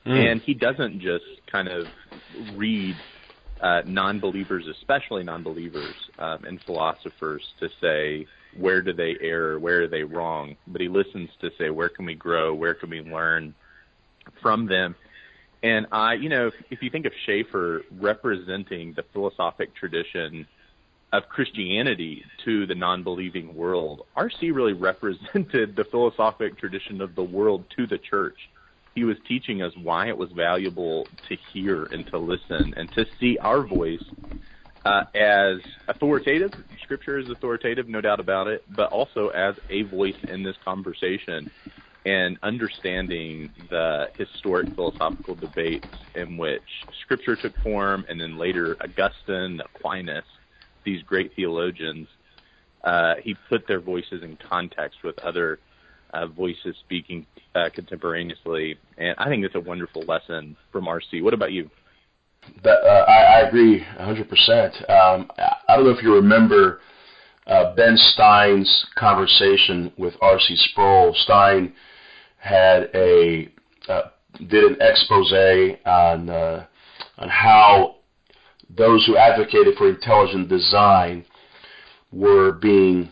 and 0.05 0.41
he 0.43 0.55
doesn't 0.55 1.01
just 1.01 1.25
kind 1.51 1.69
of 1.69 1.89
read 2.35 3.03
uh, 3.61 3.83
non-believers, 3.87 4.67
especially 4.67 5.25
non-believers 5.25 5.95
um, 6.19 6.45
and 6.45 6.61
philosophers, 6.63 7.43
to 7.61 7.69
say 7.81 8.27
where 8.57 8.83
do 8.83 8.93
they 8.93 9.17
err, 9.21 9.59
where 9.59 9.83
are 9.83 9.89
they 9.89 10.03
wrong, 10.03 10.57
but 10.67 10.81
he 10.81 10.89
listens 10.89 11.31
to 11.41 11.51
say 11.59 11.71
where 11.71 11.89
can 11.89 12.05
we 12.05 12.15
grow, 12.15 12.55
where 12.55 12.75
can 12.75 12.91
we 12.91 13.01
learn 13.01 13.55
from 14.43 14.67
them. 14.67 14.95
And 15.63 15.87
I, 15.91 16.15
you 16.15 16.29
know, 16.29 16.49
if, 16.49 16.55
if 16.71 16.83
you 16.83 16.91
think 16.91 17.07
of 17.07 17.13
Schaeffer 17.27 17.83
representing 17.99 18.93
the 18.95 19.03
philosophic 19.13 19.75
tradition 19.75 20.47
of 21.13 21.29
Christianity 21.29 22.25
to 22.45 22.67
the 22.67 22.75
non-believing 22.75 23.55
world, 23.55 24.07
R.C. 24.15 24.51
really 24.51 24.73
represented 24.91 25.75
the 25.75 25.85
philosophic 25.85 26.59
tradition 26.59 27.01
of 27.01 27.15
the 27.15 27.25
world 27.25 27.65
to 27.77 27.87
the 27.87 27.99
church 27.99 28.39
he 28.99 29.05
was 29.05 29.17
teaching 29.29 29.63
us 29.63 29.73
why 29.81 30.09
it 30.09 30.19
was 30.19 30.29
valuable 30.33 31.07
to 31.29 31.37
hear 31.53 31.85
and 31.93 32.05
to 32.09 32.19
listen 32.19 32.75
and 32.77 32.91
to 32.91 33.07
see 33.21 33.39
our 33.39 33.65
voice 33.65 34.03
uh, 34.85 35.03
as 35.15 35.59
authoritative. 35.87 36.51
Scripture 36.83 37.17
is 37.17 37.31
authoritative, 37.31 37.89
no 37.89 38.01
doubt 38.01 38.19
about 38.19 38.49
it, 38.49 38.65
but 38.75 38.91
also 38.91 39.29
as 39.29 39.55
a 39.71 39.83
voice 39.83 40.17
in 40.27 40.43
this 40.43 40.57
conversation 40.65 41.49
and 42.07 42.39
understanding 42.43 43.53
the 43.71 44.07
historic 44.17 44.67
philosophical 44.75 45.37
debates 45.37 45.87
in 46.17 46.37
which 46.37 46.69
Scripture 47.05 47.37
took 47.37 47.53
form, 47.63 48.05
and 48.09 48.21
then 48.21 48.37
later 48.37 48.77
Augustine, 48.83 49.61
Aquinas, 49.65 50.25
these 50.85 51.03
great 51.03 51.31
theologians. 51.37 52.09
Uh, 52.83 53.15
he 53.23 53.35
put 53.49 53.69
their 53.69 53.81
voices 53.81 54.25
in 54.25 54.37
context 54.49 54.99
with 55.05 55.17
other 55.21 55.61
uh, 56.13 56.27
voices 56.27 56.77
speaking 56.81 57.27
uh, 57.55 57.69
contemporaneously, 57.75 58.79
and 58.97 59.15
I 59.19 59.29
think 59.29 59.45
it's 59.45 59.55
a 59.55 59.61
wonderful 59.61 60.03
lesson 60.03 60.57
from 60.73 60.87
RC. 60.87 61.23
What 61.23 61.35
about 61.35 61.53
you? 61.53 61.71
Uh, 62.65 62.71
I, 62.71 63.41
I 63.41 63.41
agree 63.41 63.85
100%. 63.99 64.91
Um, 64.91 65.31
I 65.39 65.77
don't 65.77 65.85
know 65.85 65.91
if 65.91 66.03
you 66.03 66.15
remember 66.15 66.81
uh, 67.47 67.75
Ben 67.75 67.97
Stein's 67.97 68.87
conversation 68.97 69.93
with 69.97 70.15
R.C. 70.21 70.57
Sproul. 70.71 71.15
Stein 71.15 71.73
had 72.39 72.91
a 72.95 73.49
uh, 73.89 74.03
did 74.47 74.65
an 74.65 74.77
expose 74.81 75.33
on 75.87 76.29
uh, 76.29 76.67
on 77.19 77.29
how 77.29 77.97
those 78.71 79.05
who 79.07 79.17
advocated 79.17 79.77
for 79.77 79.89
intelligent 79.89 80.49
design 80.49 81.25
were 82.13 82.53
being 82.53 83.11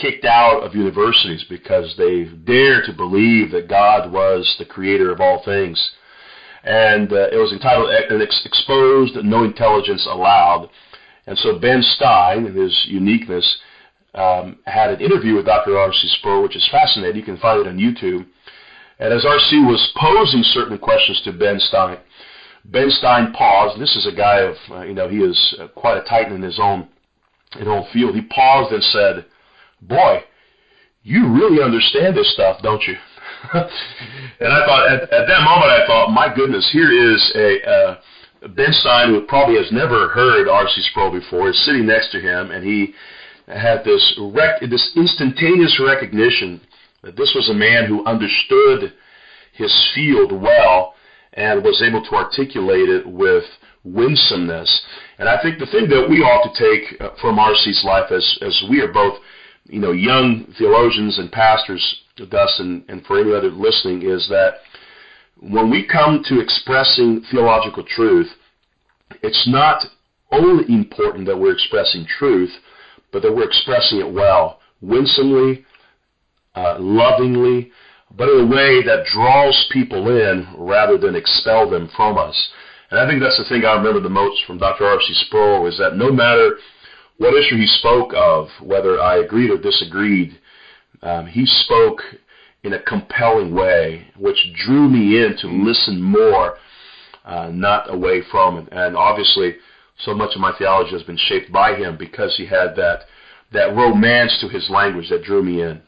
kicked 0.00 0.24
out 0.24 0.62
of 0.62 0.74
universities 0.74 1.44
because 1.48 1.94
they 1.96 2.24
dared 2.24 2.84
to 2.86 2.92
believe 2.92 3.50
that 3.52 3.68
God 3.68 4.10
was 4.10 4.56
the 4.58 4.64
creator 4.64 5.10
of 5.10 5.20
all 5.20 5.42
things. 5.44 5.92
And 6.62 7.12
uh, 7.12 7.28
it 7.32 7.36
was 7.36 7.52
entitled 7.52 7.90
"An 7.90 8.20
Ex- 8.20 8.42
Exposed 8.44 9.16
No 9.24 9.44
Intelligence 9.44 10.06
Allowed." 10.10 10.70
And 11.26 11.38
so 11.38 11.58
Ben 11.58 11.82
Stein, 11.82 12.46
in 12.46 12.54
his 12.54 12.86
uniqueness, 12.88 13.58
um, 14.14 14.58
had 14.66 14.90
an 14.90 15.00
interview 15.00 15.36
with 15.36 15.46
Dr. 15.46 15.78
R.C. 15.78 16.08
Sproul, 16.18 16.42
which 16.42 16.56
is 16.56 16.68
fascinating. 16.70 17.16
You 17.16 17.22
can 17.22 17.38
find 17.38 17.60
it 17.60 17.68
on 17.68 17.78
YouTube. 17.78 18.26
And 18.98 19.14
as 19.14 19.24
R.C. 19.24 19.60
was 19.60 19.92
posing 19.96 20.42
certain 20.42 20.76
questions 20.76 21.20
to 21.24 21.32
Ben 21.32 21.58
Stein, 21.60 21.98
Ben 22.66 22.90
Stein 22.90 23.32
paused. 23.32 23.80
This 23.80 23.96
is 23.96 24.06
a 24.06 24.14
guy 24.14 24.40
of, 24.40 24.56
uh, 24.70 24.82
you 24.82 24.92
know, 24.92 25.08
he 25.08 25.18
is 25.18 25.54
uh, 25.58 25.68
quite 25.68 25.96
a 25.96 26.02
titan 26.02 26.34
in 26.34 26.42
his 26.42 26.58
own, 26.60 26.88
in 27.54 27.60
his 27.60 27.68
own 27.68 27.86
field. 27.92 28.14
He 28.14 28.22
paused 28.22 28.72
and 28.72 28.82
said, 28.82 29.24
"Boy, 29.82 30.24
you 31.02 31.28
really 31.28 31.62
understand 31.62 32.16
this 32.16 32.32
stuff, 32.32 32.62
don't 32.62 32.82
you?" 32.86 32.96
and 33.52 34.52
I 34.52 34.66
thought, 34.66 34.92
at, 34.92 35.02
at 35.02 35.26
that 35.26 35.42
moment, 35.42 35.70
I 35.70 35.86
thought, 35.86 36.12
my 36.12 36.32
goodness, 36.34 36.68
here 36.72 36.92
is 36.92 37.32
a 37.34 37.68
uh, 37.68 37.96
Ben 38.48 38.72
Stein 38.72 39.10
who 39.10 39.22
probably 39.22 39.56
has 39.56 39.70
never 39.72 40.08
heard 40.08 40.48
R.C. 40.48 40.80
Sproul 40.90 41.10
before, 41.10 41.50
is 41.50 41.64
sitting 41.64 41.86
next 41.86 42.10
to 42.12 42.20
him, 42.20 42.50
and 42.50 42.64
he 42.64 42.94
had 43.46 43.84
this 43.84 44.14
rec- 44.18 44.60
this 44.60 44.92
instantaneous 44.96 45.80
recognition 45.80 46.60
that 47.02 47.16
this 47.16 47.32
was 47.34 47.48
a 47.48 47.54
man 47.54 47.86
who 47.86 48.04
understood 48.04 48.92
his 49.52 49.72
field 49.94 50.32
well 50.32 50.94
and 51.34 51.64
was 51.64 51.82
able 51.82 52.04
to 52.04 52.14
articulate 52.14 52.88
it 52.88 53.06
with 53.06 53.44
winsomeness. 53.84 54.82
And 55.18 55.28
I 55.28 55.40
think 55.42 55.58
the 55.58 55.66
thing 55.66 55.88
that 55.88 56.08
we 56.08 56.20
ought 56.20 56.52
to 56.52 56.58
take 56.58 57.00
uh, 57.00 57.10
from 57.20 57.38
R.C.'s 57.38 57.82
life, 57.84 58.10
as 58.10 58.38
as 58.42 58.62
we 58.68 58.80
are 58.80 58.92
both, 58.92 59.18
you 59.70 59.80
know, 59.80 59.92
young 59.92 60.52
theologians 60.58 61.18
and 61.18 61.30
pastors, 61.30 62.02
Dustin, 62.16 62.84
and 62.88 63.04
for 63.06 63.20
any 63.20 63.32
other 63.32 63.50
listening, 63.50 64.02
is 64.02 64.28
that 64.28 64.54
when 65.38 65.70
we 65.70 65.86
come 65.86 66.22
to 66.26 66.40
expressing 66.40 67.22
theological 67.30 67.84
truth, 67.84 68.28
it's 69.22 69.48
not 69.48 69.84
only 70.32 70.72
important 70.72 71.26
that 71.26 71.38
we're 71.38 71.52
expressing 71.52 72.04
truth, 72.06 72.50
but 73.12 73.22
that 73.22 73.34
we're 73.34 73.46
expressing 73.46 74.00
it 74.00 74.12
well, 74.12 74.60
winsomely, 74.80 75.64
uh, 76.54 76.76
lovingly, 76.78 77.70
but 78.16 78.28
in 78.28 78.40
a 78.40 78.46
way 78.46 78.82
that 78.82 79.06
draws 79.06 79.68
people 79.72 80.08
in 80.08 80.46
rather 80.58 80.98
than 80.98 81.14
expel 81.14 81.70
them 81.70 81.88
from 81.96 82.18
us. 82.18 82.50
And 82.90 82.98
I 82.98 83.08
think 83.08 83.22
that's 83.22 83.38
the 83.38 83.48
thing 83.48 83.64
I 83.64 83.74
remember 83.74 84.00
the 84.00 84.08
most 84.08 84.44
from 84.46 84.58
Dr. 84.58 84.84
R.C. 84.84 85.14
Sproul 85.26 85.66
is 85.68 85.78
that 85.78 85.96
no 85.96 86.10
matter 86.10 86.56
what 87.20 87.34
issue 87.34 87.58
he 87.58 87.66
spoke 87.66 88.14
of, 88.16 88.48
whether 88.62 88.98
I 88.98 89.18
agreed 89.18 89.50
or 89.50 89.58
disagreed, 89.58 90.38
um, 91.02 91.26
he 91.26 91.44
spoke 91.44 92.00
in 92.62 92.72
a 92.72 92.82
compelling 92.82 93.54
way, 93.54 94.06
which 94.16 94.38
drew 94.54 94.88
me 94.88 95.22
in 95.22 95.36
to 95.42 95.48
listen 95.48 96.00
more, 96.00 96.56
uh, 97.26 97.50
not 97.52 97.92
away 97.92 98.22
from 98.30 98.56
it. 98.56 98.68
And 98.72 98.96
obviously, 98.96 99.56
so 99.98 100.14
much 100.14 100.34
of 100.34 100.40
my 100.40 100.54
theology 100.56 100.92
has 100.92 101.02
been 101.02 101.18
shaped 101.18 101.52
by 101.52 101.74
him 101.74 101.98
because 101.98 102.34
he 102.38 102.46
had 102.46 102.74
that 102.76 103.00
that 103.52 103.76
romance 103.76 104.38
to 104.40 104.48
his 104.48 104.70
language 104.70 105.10
that 105.10 105.22
drew 105.22 105.42
me 105.42 105.60
in. 105.60 105.82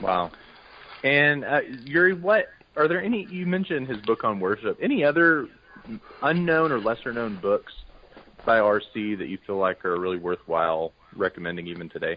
Wow. 0.00 0.30
And 1.02 1.44
uh, 1.44 1.62
Uri, 1.84 2.12
what 2.12 2.44
are 2.76 2.86
there 2.86 3.02
any? 3.02 3.26
You 3.28 3.44
mentioned 3.44 3.88
his 3.88 3.98
book 4.02 4.22
on 4.22 4.38
worship. 4.38 4.78
Any 4.80 5.02
other 5.02 5.48
unknown 6.22 6.70
or 6.70 6.78
lesser 6.78 7.12
known 7.12 7.40
books 7.42 7.72
by 8.44 8.58
RC 8.58 9.18
that 9.18 9.28
you 9.28 9.38
feel 9.46 9.58
like 9.58 9.84
are 9.84 9.98
really 9.98 10.18
worthwhile 10.18 10.92
recommending 11.16 11.66
even 11.66 11.88
today? 11.88 12.16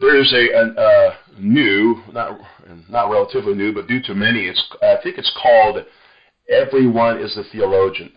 There 0.00 0.20
is 0.20 0.32
a, 0.32 0.56
a, 0.56 0.82
a 0.82 1.40
new, 1.40 2.02
not 2.12 2.40
not 2.88 3.10
relatively 3.10 3.54
new, 3.54 3.72
but 3.72 3.86
due 3.86 4.02
to 4.02 4.14
many, 4.14 4.46
it's 4.46 4.62
I 4.82 4.96
think 5.02 5.18
it's 5.18 5.32
called 5.40 5.84
"Everyone 6.48 7.20
Is 7.20 7.36
a 7.36 7.44
Theologian," 7.52 8.12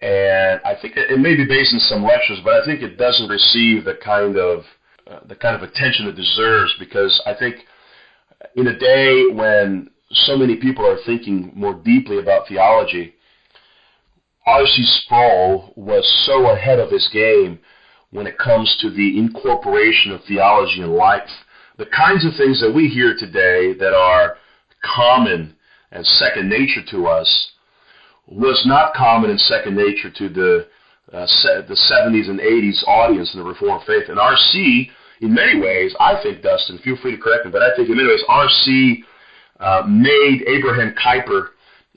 and 0.00 0.60
I 0.64 0.74
think 0.80 0.96
it, 0.96 1.10
it 1.10 1.18
may 1.18 1.36
be 1.36 1.44
based 1.44 1.74
in 1.74 1.80
some 1.80 2.02
lectures, 2.02 2.40
but 2.42 2.54
I 2.54 2.64
think 2.64 2.82
it 2.82 2.96
doesn't 2.96 3.28
receive 3.28 3.84
the 3.84 3.98
kind 4.02 4.38
of 4.38 4.64
uh, 5.06 5.20
the 5.28 5.36
kind 5.36 5.54
of 5.54 5.62
attention 5.62 6.06
it 6.06 6.16
deserves 6.16 6.74
because 6.78 7.20
I 7.26 7.34
think 7.34 7.56
in 8.54 8.66
a 8.66 8.78
day 8.78 9.26
when 9.32 9.90
so 10.10 10.36
many 10.36 10.56
people 10.56 10.86
are 10.86 10.98
thinking 11.04 11.52
more 11.54 11.74
deeply 11.74 12.18
about 12.18 12.48
theology, 12.48 13.15
R.C. 14.46 14.84
Sproul 15.02 15.72
was 15.74 16.06
so 16.24 16.50
ahead 16.50 16.78
of 16.78 16.90
his 16.90 17.08
game 17.12 17.58
when 18.10 18.26
it 18.26 18.38
comes 18.38 18.76
to 18.80 18.90
the 18.90 19.18
incorporation 19.18 20.12
of 20.12 20.22
theology 20.24 20.80
in 20.80 20.92
life. 20.92 21.28
The 21.78 21.86
kinds 21.86 22.24
of 22.24 22.32
things 22.36 22.60
that 22.60 22.72
we 22.72 22.88
hear 22.88 23.16
today 23.18 23.74
that 23.74 23.92
are 23.92 24.36
common 24.82 25.56
and 25.90 26.06
second 26.06 26.48
nature 26.48 26.82
to 26.90 27.06
us 27.06 27.50
was 28.26 28.62
not 28.66 28.94
common 28.94 29.30
and 29.30 29.40
second 29.40 29.76
nature 29.76 30.10
to 30.10 30.28
the 30.28 30.66
uh, 31.12 31.26
the 31.68 31.78
70s 31.88 32.28
and 32.28 32.40
80s 32.40 32.82
audience 32.88 33.32
in 33.32 33.38
the 33.38 33.46
Reformed 33.46 33.84
faith. 33.86 34.08
And 34.08 34.18
R.C., 34.18 34.90
in 35.20 35.32
many 35.32 35.60
ways, 35.60 35.94
I 36.00 36.20
think, 36.20 36.42
Dustin, 36.42 36.78
feel 36.78 36.96
free 37.00 37.12
to 37.12 37.22
correct 37.22 37.46
me, 37.46 37.52
but 37.52 37.62
I 37.62 37.74
think 37.76 37.88
in 37.88 37.96
many 37.96 38.08
ways, 38.08 38.24
R.C. 38.28 39.04
Uh, 39.60 39.82
made 39.88 40.42
Abraham 40.48 40.94
Kuyper 40.94 41.50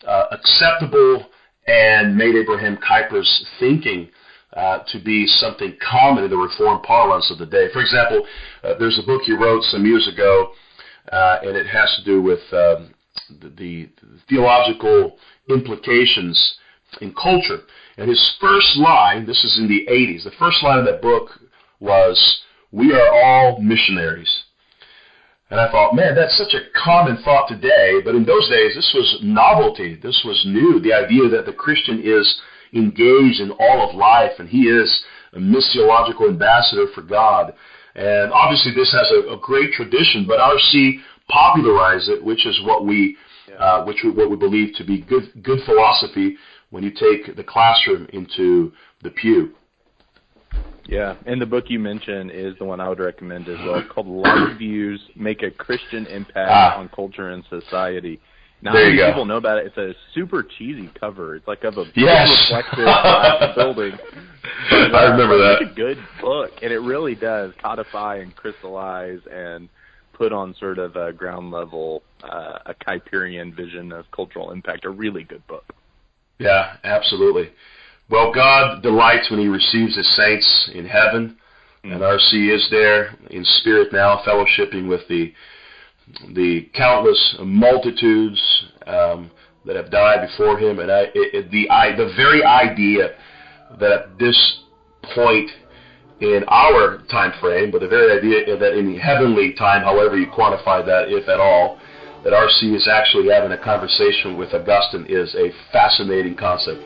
uh, 0.08 0.26
acceptable 0.32 1.26
and 1.70 2.18
made 2.18 2.36
Abraham 2.36 2.78
Kuyper's 2.78 3.46
thinking 3.60 4.10
uh, 4.54 4.80
to 4.92 5.00
be 5.00 5.28
something 5.28 5.78
common 5.80 6.24
in 6.24 6.30
the 6.32 6.38
Reformed 6.38 6.82
parlance 6.82 7.30
of 7.30 7.38
the 7.38 7.46
day. 7.46 7.68
For 7.72 7.82
example, 7.82 8.26
uh, 8.64 8.74
there's 8.80 8.98
a 8.98 9.06
book 9.06 9.22
he 9.22 9.34
wrote 9.34 9.62
some 9.66 9.86
years 9.86 10.10
ago, 10.12 10.52
uh, 11.12 11.38
and 11.44 11.56
it 11.56 11.68
has 11.68 11.96
to 11.98 12.04
do 12.04 12.22
with 12.24 12.40
um, 12.52 12.94
the, 13.42 13.50
the, 13.56 13.90
theological 14.28 15.18
implications 15.50 16.58
in 17.02 17.14
culture. 17.14 17.60
And 17.98 18.10
his 18.10 18.36
first 18.42 18.78
line, 18.78 19.28
this 19.28 19.44
is 19.44 19.60
in 19.60 19.68
the 19.68 19.86
80s, 19.92 20.24
the 20.24 20.32
first 20.40 20.64
line 20.64 20.80
of 20.80 20.86
that 20.86 21.04
book 21.04 21.30
was, 21.80 22.42
We 22.72 22.94
are 22.94 23.14
all 23.14 23.62
missionaries. 23.62 24.46
And 25.50 25.60
I 25.60 25.72
thought, 25.72 25.96
man, 25.96 26.14
that's 26.14 26.38
such 26.38 26.54
a 26.54 26.70
common 26.78 27.18
thought 27.24 27.48
today, 27.48 28.02
but 28.06 28.14
in 28.14 28.24
those 28.24 28.48
days, 28.50 28.76
this 28.76 28.92
was 28.94 29.20
novelty. 29.24 29.96
This 29.96 30.22
was 30.24 30.44
new. 30.46 30.80
The 30.80 30.94
idea 30.94 31.28
that 31.30 31.48
the 31.48 31.54
Christian 31.54 32.02
is 32.04 32.40
engaged 32.74 33.42
in 33.42 33.52
all 33.60 33.90
of 33.90 33.96
life 33.96 34.34
and 34.38 34.48
he 34.48 34.70
is 34.70 35.04
a 35.34 35.40
missiological 35.40 36.30
ambassador 36.30 36.86
for 36.94 37.02
God. 37.02 37.54
And 37.96 38.32
obviously, 38.32 38.74
this 38.76 38.92
has 38.92 39.12
a, 39.12 39.34
a 39.34 39.40
great 39.42 39.74
tradition, 39.74 40.26
but 40.28 40.40
R.C. 40.40 41.00
popularized 41.28 42.10
it, 42.10 42.24
which 42.24 42.46
is 42.46 42.62
what 42.64 42.86
we, 42.86 43.18
uh, 43.58 43.84
which 43.86 44.02
we, 44.04 44.12
what 44.12 44.30
we 44.30 44.38
believe 44.38 44.76
to 44.76 44.84
be 44.84 45.02
good, 45.02 45.32
good 45.42 45.60
philosophy 45.66 46.38
when 46.70 46.84
you 46.84 46.92
take 46.92 47.36
the 47.36 47.44
classroom 47.44 48.08
into 48.14 48.72
the 49.02 49.10
pew. 49.10 49.56
Yeah, 50.90 51.16
and 51.28 51.40
the 51.40 51.46
book 51.46 51.66
you 51.68 51.78
mentioned 51.78 52.32
is 52.32 52.58
the 52.58 52.66
one 52.66 52.80
I 52.80 52.90
would 52.90 53.00
recommend 53.00 53.48
as 53.48 53.58
well. 53.60 53.76
It's 53.76 53.92
called 53.92 54.08
Life 54.08 54.58
Views 54.58 55.00
Make 55.16 55.44
a 55.44 55.52
Christian 55.52 56.08
Impact 56.08 56.50
ah. 56.50 56.80
on 56.80 56.90
Culture 56.90 57.30
and 57.30 57.44
Society. 57.48 58.20
Now, 58.62 58.74
there 58.74 58.90
many 58.94 59.12
people 59.12 59.26
know 59.26 59.38
about 59.38 59.60
it. 59.60 59.68
It's 59.68 59.78
a 59.78 59.94
super 60.14 60.44
cheesy 60.44 60.90
cover. 61.00 61.36
It's 61.36 61.48
like 61.48 61.64
of 61.64 61.78
a 61.78 61.86
yes. 61.96 62.28
reflective 62.50 63.56
building. 63.56 63.92
But, 64.70 64.94
uh, 64.94 64.98
I 64.98 65.04
remember 65.12 65.38
that. 65.38 65.62
It's 65.62 65.72
a 65.72 65.76
good 65.76 65.98
book, 66.20 66.52
and 66.62 66.74
it 66.74 66.80
really 66.80 67.16
does 67.16 67.54
codify 67.62 68.18
and 68.18 68.36
crystallize 68.36 69.20
and 69.32 69.70
put 70.14 70.34
on 70.34 70.56
sort 70.60 70.80
of 70.80 70.96
a 70.96 71.14
ground 71.14 71.52
level 71.52 72.04
uh, 72.24 72.60
a 72.66 72.74
Kuyperian 72.74 73.56
vision 73.56 73.92
of 73.92 74.10
cultural 74.12 74.52
impact. 74.52 74.86
A 74.86 74.90
really 74.90 75.24
good 75.24 75.46
book. 75.48 75.66
Yeah, 76.40 76.78
absolutely. 76.84 77.52
Well, 78.10 78.34
God 78.34 78.82
delights 78.82 79.30
when 79.30 79.40
He 79.40 79.48
receives 79.48 79.96
His 79.96 80.16
saints 80.16 80.72
in 80.74 80.86
heaven, 80.86 81.38
mm-hmm. 81.84 81.94
and 81.94 82.04
R.C. 82.04 82.50
is 82.50 82.68
there 82.72 83.16
in 83.30 83.46
spirit 83.46 83.94
now, 83.94 84.22
fellowshipping 84.26 84.88
with 84.88 85.08
the 85.08 85.34
the 86.34 86.68
countless 86.74 87.36
multitudes 87.40 88.42
um, 88.88 89.30
that 89.66 89.76
have 89.76 89.92
died 89.92 90.28
before 90.28 90.58
Him, 90.58 90.80
and 90.80 90.92
I, 90.92 91.06
it, 91.14 91.52
the 91.52 91.70
I, 91.70 91.96
the 91.96 92.12
very 92.16 92.44
idea 92.44 93.16
that 93.80 93.92
at 93.92 94.20
this 94.20 94.64
point 95.14 95.52
in 96.20 96.44
our 96.48 97.04
time 97.10 97.32
frame, 97.40 97.72
but 97.72 97.82
the 97.82 97.88
very 97.88 98.18
idea 98.18 98.58
that 98.58 98.78
in 98.78 98.92
the 98.92 99.00
heavenly 99.00 99.54
time, 99.54 99.84
however 99.84 100.18
you 100.18 100.28
quantify 100.28 100.86
that, 100.86 101.10
if 101.10 101.30
at 101.30 101.40
all, 101.40 101.80
that 102.24 102.34
R.C. 102.34 102.68
is 102.76 102.88
actually 102.88 103.32
having 103.32 103.52
a 103.52 103.64
conversation 103.64 104.38
with 104.38 104.54
Augustine 104.54 105.06
is 105.08 105.34
a 105.36 105.52
fascinating 105.72 106.36
concept. 106.36 106.82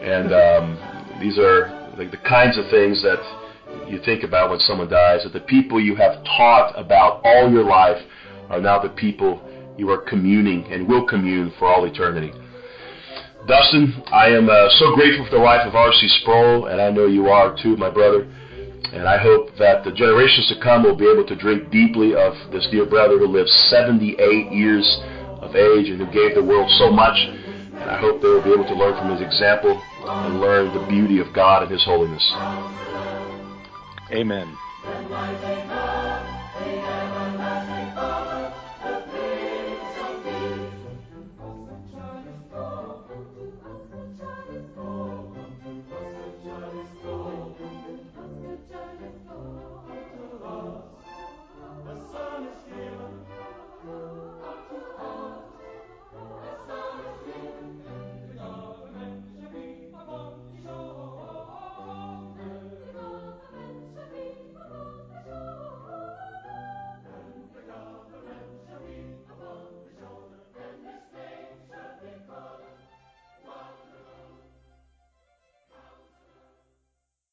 And 0.00 0.32
um, 0.32 1.20
these 1.20 1.38
are 1.38 1.68
like 1.96 2.10
the 2.10 2.22
kinds 2.28 2.56
of 2.56 2.64
things 2.70 3.02
that 3.02 3.20
you 3.88 4.00
think 4.04 4.24
about 4.24 4.50
when 4.50 4.60
someone 4.60 4.88
dies, 4.88 5.22
that 5.24 5.32
the 5.32 5.40
people 5.40 5.80
you 5.80 5.94
have 5.96 6.24
taught 6.24 6.72
about 6.76 7.20
all 7.24 7.50
your 7.50 7.64
life 7.64 8.00
are 8.48 8.60
now 8.60 8.80
the 8.80 8.88
people 8.88 9.42
you 9.76 9.90
are 9.90 10.02
communing 10.02 10.64
and 10.72 10.88
will 10.88 11.06
commune 11.06 11.52
for 11.58 11.68
all 11.68 11.84
eternity. 11.84 12.32
Dustin, 13.46 14.02
I 14.12 14.28
am 14.28 14.48
uh, 14.48 14.68
so 14.78 14.94
grateful 14.94 15.24
for 15.24 15.36
the 15.36 15.42
life 15.42 15.66
of 15.66 15.74
R.C. 15.74 16.08
Sproul, 16.20 16.66
and 16.66 16.80
I 16.80 16.90
know 16.90 17.06
you 17.06 17.28
are 17.28 17.56
too, 17.56 17.76
my 17.76 17.90
brother. 17.90 18.28
And 18.92 19.08
I 19.08 19.18
hope 19.18 19.56
that 19.58 19.84
the 19.84 19.92
generations 19.92 20.48
to 20.48 20.60
come 20.62 20.82
will 20.82 20.96
be 20.96 21.08
able 21.08 21.24
to 21.26 21.36
drink 21.36 21.70
deeply 21.70 22.14
of 22.14 22.34
this 22.52 22.66
dear 22.70 22.84
brother 22.86 23.18
who 23.18 23.28
lived 23.28 23.48
78 23.48 24.52
years 24.52 24.84
of 25.40 25.54
age 25.56 25.88
and 25.88 26.00
who 26.00 26.06
gave 26.12 26.34
the 26.34 26.44
world 26.44 26.68
so 26.76 26.90
much. 26.90 27.16
And 27.80 27.90
I 27.90 27.98
hope 27.98 28.20
they 28.20 28.28
will 28.28 28.42
be 28.42 28.52
able 28.52 28.66
to 28.66 28.74
learn 28.74 28.96
from 28.98 29.10
his 29.10 29.20
example 29.20 29.80
and 30.06 30.40
learn 30.40 30.72
the 30.74 30.86
beauty 30.86 31.18
of 31.20 31.32
God 31.32 31.62
and 31.62 31.72
his 31.72 31.84
holiness. 31.84 32.24
Amen. 34.12 34.56